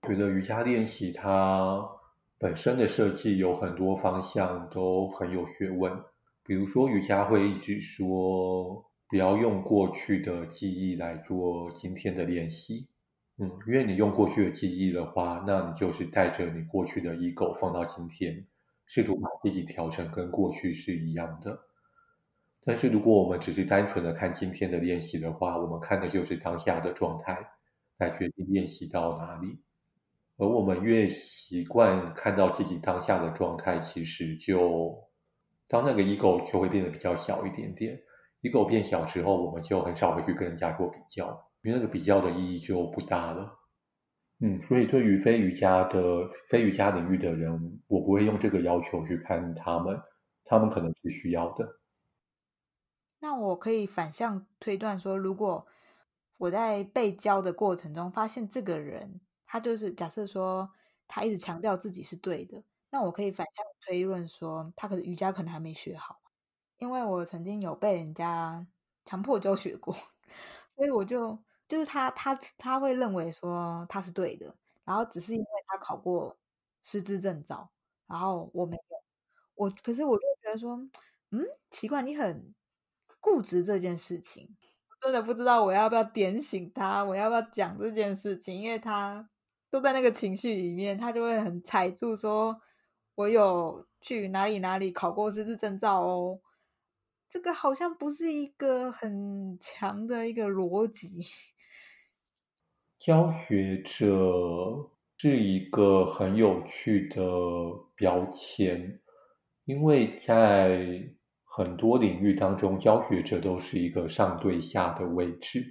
[0.06, 1.80] 觉得瑜伽练习它
[2.40, 5.92] 本身的设计有很多方向都很有学问，
[6.42, 12.88] 比如说瑜伽会一直说不要用过去的记忆来做今天的练习。
[13.36, 18.46] 嗯，因为你用过去的记忆的话，那你就是带着你过去的 ego 放到今天，
[18.86, 21.60] 试图把自己调成跟过去是一样的。
[22.64, 27.38] 但是如果我们只是单纯的看今天的练习的话，我们看的就是当下的状态，
[27.98, 29.58] 来决定练习到哪里。
[30.40, 34.98] 而我们越习惯看到自己当下的状态，其实就
[35.68, 38.00] 当那个 ego 就会变得比较小一点点。
[38.40, 41.26] ego 变小之后，我们就很少会去跟人家做比较，
[41.62, 43.54] 因为那个比较的意义就不大了。
[44.38, 50.00] 嗯，所以对于非瑜伽的非瑜伽领域的人，我不会用这个要求去看他们，
[50.46, 51.68] 他们可能是需要的。
[53.20, 55.66] 那我可以反向推断说，如果
[56.38, 59.20] 我在被教的过程中发现这个人，
[59.52, 60.70] 他就是假设说，
[61.08, 66.20] 他一直强调自己是对的，那我可以反向推论说，他可能瑜伽可能还没学好，
[66.78, 68.64] 因为我曾经有被人家
[69.04, 69.92] 强迫教学过，
[70.76, 71.36] 所以我就
[71.68, 76.38] 就是他他他会认为说他是对的，然后只是因为他考过
[76.84, 77.68] 师资证照，
[78.06, 78.96] 然后我没有，
[79.56, 80.76] 我可是我就觉得说，
[81.32, 82.54] 嗯，奇怪，你很
[83.18, 84.56] 固执这件事情，
[85.02, 89.28] 真的不知道我要不要点醒他，我要不要讲这件事情，因为他。
[89.70, 92.60] 都在那个情绪里面，他就会很踩住说
[93.14, 96.40] ：“我有去哪里哪里考过师资证照哦。”
[97.30, 101.24] 这个好像不是一个很强的一个逻辑。
[102.98, 107.22] 教学者是一个很有趣的
[107.94, 109.00] 标签，
[109.64, 111.00] 因为在
[111.44, 115.64] 很多领域当中，教学者都是一个上对下的位置，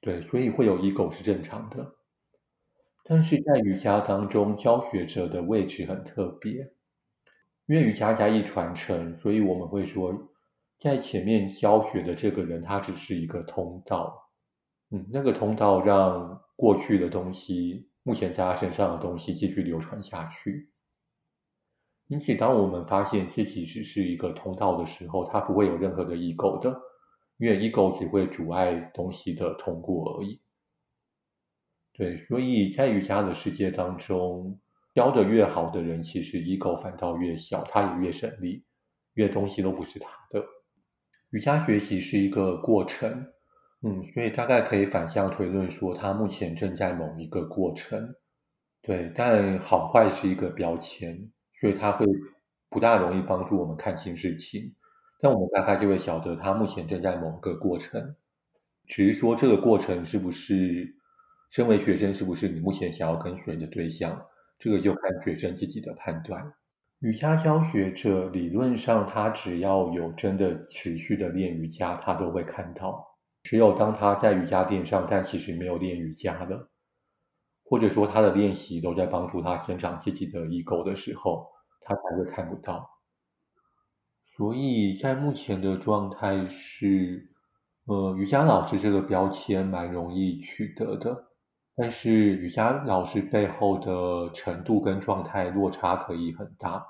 [0.00, 1.95] 对，所以会有 ego 是正常的。
[3.08, 6.72] 但是在瑜伽当中，教学者的位置很特别，
[7.66, 10.12] 因为瑜伽加以传承，所以我们会说，
[10.80, 14.28] 在前面教学的这个人，他只是一个通道，
[14.90, 20.72] 嗯，那个通道让过去的东西，目前在他身上的东西继续流传下去。
[22.08, 26.76] 因此，当我们发现自己只是一个通道的时候，他不会有任何的 ego 的，
[27.36, 30.40] 因为 ego 只会阻碍东西的通过而已。
[31.96, 34.60] 对，所以在瑜伽的世界当中，
[34.94, 38.62] 教的越好的人，其实 ego 反倒越小，他也越省力，
[39.14, 40.44] 越东西都不是他的。
[41.30, 43.26] 瑜伽学习是一个过程，
[43.80, 48.14] 嗯，所以大概可以反向推论说，他目前正在某一个过程。
[48.82, 52.04] 对，但好坏是一个标签，所以他会
[52.68, 54.74] 不大容易帮助我们看清事情。
[55.18, 58.16] 但我们大概就会晓得，他目前正在某个过程，
[58.86, 60.94] 只是说这个过程是不是。
[61.50, 64.26] 身为学生，是不是你目前想要跟随的对象？
[64.58, 66.54] 这个就看学生自己的判断。
[67.00, 73.06] 瑜伽教学者理论上，他只要有真的持续的练瑜伽，他都会看到。
[73.42, 76.68] 只有当他在瑜伽垫上，但其实没有练瑜伽的，
[77.64, 81.46] 或者说他的练习都在帮助他增长自己的 ego 的时候，
[81.82, 82.88] 他才会看不到。
[84.24, 87.30] 所以在目前的状态是，
[87.84, 91.25] 呃，瑜伽老师这个标签蛮容易取得的。
[91.76, 96.84] 但是瑜伽老师背后的程度跟状态落差可以很大。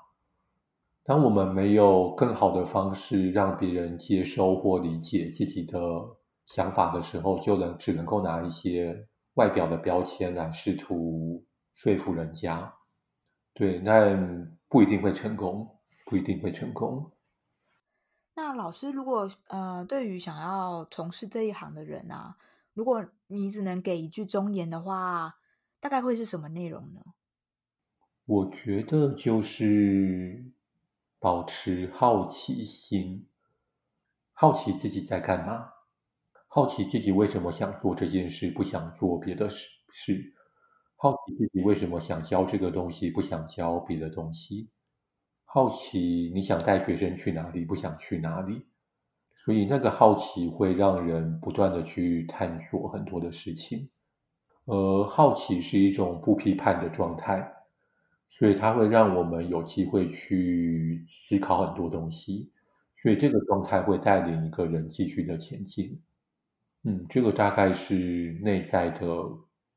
[1.03, 5.78] 当我们没有更好的方式让别人接收或理解自己的
[6.47, 12.72] 想法的时候，就能只能够拿一些外表的标签来试图说服人家。
[13.55, 15.68] 对，但不一定会成功，
[16.05, 17.11] 不一定会成功。
[18.34, 22.37] 那老师，如果呃，对于想要从事这一行的人啊，
[22.77, 25.37] 如果你只能给一句忠言的话，
[25.81, 27.01] 大概会是什么内容呢？
[28.27, 30.53] 我觉得就是
[31.18, 33.27] 保持好奇心，
[34.35, 35.70] 好奇自己在干嘛，
[36.49, 40.35] 好奇自己为什么想做这件事，不想做别的事，
[40.97, 44.68] 好奇自己为什么想教这个东西，不想教别的东西，
[45.47, 48.66] 好奇你想带学生去哪里，不想去哪里。
[49.47, 53.88] 所以，那个好奇会让人不断的去探索很多的事情，
[54.66, 57.49] 而好奇是一种不批判的状态，
[58.28, 62.51] 所以它会让我们有机会去思考很多东西。
[62.97, 66.03] 所以，这个状态会带领一个人继续的前进。
[66.84, 69.07] 嗯，这个大概是内在的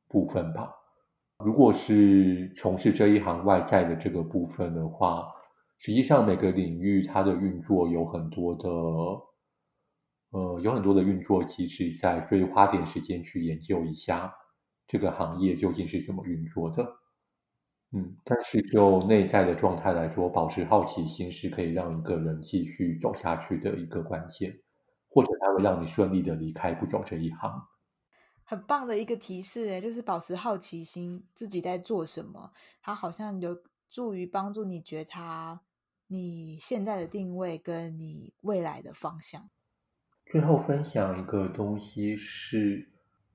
[0.08, 0.74] 部分吧。
[1.46, 5.28] 如果是从事这一行外在的这个部分的话，
[5.78, 8.70] 实际上每个领域它的运作有很多的，
[10.32, 14.34] 呃，有很多的运作机制在，所以花点时间去研究一下
[14.88, 16.86] 这个行业究竟是怎么运作的。
[17.92, 24.56] 嗯，但是就内在的状态来说，保持好奇心是可以让一个人继续走下去的一个关键，
[25.10, 27.62] 或者它会让你顺利的离开不走这一行。
[28.44, 32.52] 很棒的一个提示诶，就是保持好奇心，自己在做什么，
[32.82, 33.58] 它好像有
[33.90, 35.62] 助于帮助你觉察
[36.08, 39.50] 你现在的定位跟你未来的方向。
[40.30, 42.88] 最后分享一个东西是，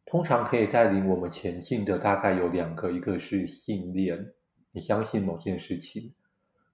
[0.07, 4.33] 通常可以带领我们前进的大概有两个，一个是信念。
[4.71, 6.15] 你相信某件事情，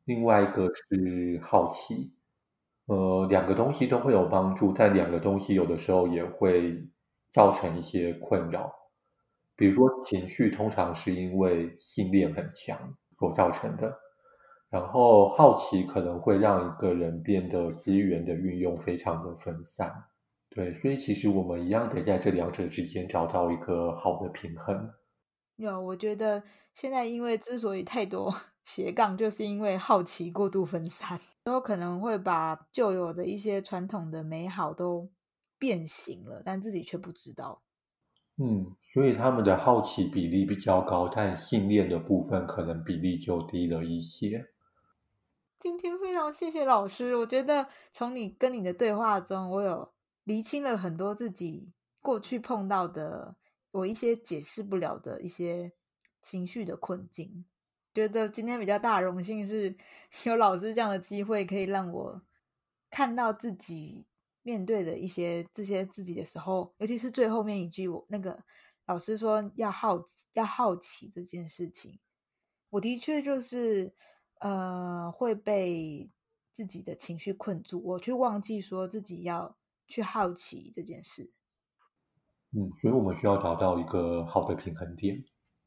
[0.05, 2.13] 另外一个是好奇，
[2.85, 6.87] 呃，两个东西都会有帮助，但两个东西有的时候也会
[7.33, 8.71] 造成一些困扰。
[9.57, 13.99] 比如说情绪，通常是因为信念很强所造成的，
[14.71, 19.93] 然后好奇可能会让一个人变得资源的运用非常的分散。
[20.49, 24.91] 对，所以其实我们一样得在这两者之间找到一个好的平衡。
[25.57, 26.43] 有，我觉得
[26.73, 28.33] 现在因为之所以太多
[28.65, 35.11] 斜杠，就是因为好奇过度分散，都可能会把旧有的一些传统的美好都
[35.59, 37.63] 变形了，但自己却不知道。
[38.39, 44.47] 嗯，所以他们的好奇比例比较高，但信念的部分可能比例就低了一些。
[45.61, 49.93] 今天非常谢谢老师，我觉得从你跟你的对话中，我有
[50.25, 53.37] 厘清了很多自己过去碰到的。
[53.73, 55.71] 我一些解释不了的一些
[56.23, 57.45] 情绪的困境，
[57.95, 59.77] 觉得今天比较大荣幸是
[60.25, 62.23] 有老师这样的机会，可以让我
[62.91, 64.07] 看到自己
[64.43, 68.43] 面对的一些这些自己的时候，尤其是最后面一句，我那个
[68.87, 70.03] 老师说要好
[70.33, 72.01] 要好奇这件事情，
[72.71, 73.95] 我的确就是
[74.41, 76.11] 呃会被
[76.53, 81.31] 自己的情绪困住，我去忘记说自己要去好奇这件事。
[82.53, 85.25] 嗯，所以我们需要找到一个好的平衡点，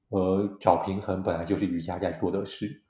[0.09, 2.83] 而找平衡本来就是瑜伽在做的事，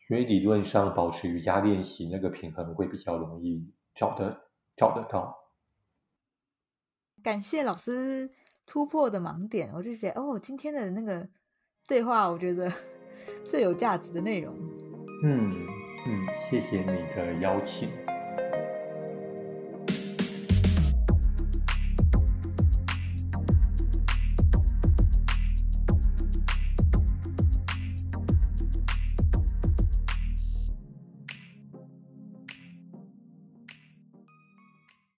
[0.00, 5.36] 所以理论上保持瑜伽练习那个平衡会比较容易找得找得到。
[7.22, 8.30] 感谢老师
[8.64, 11.28] 突破的盲点，我就觉得哦，今天的那个
[11.86, 12.72] 对话，我觉得
[13.44, 14.56] 最有价值的内容。
[15.22, 15.66] 嗯
[16.06, 17.88] 嗯，谢谢你的邀请。